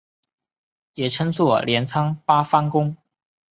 [0.95, 2.97] 也称作镰仓八幡宫。